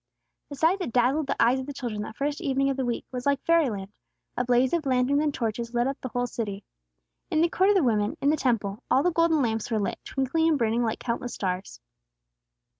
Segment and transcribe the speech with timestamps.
[0.49, 3.05] The sight that dazzled the eyes of the children that first evening of the week,
[3.11, 3.91] was like fairyland;
[4.35, 6.63] a blaze of lanterns and torches lit up the whole city.
[7.29, 9.99] In the Court of the Women, in the Temple, all the golden lamps were lit,
[10.03, 11.79] twinkling and burning like countless stars.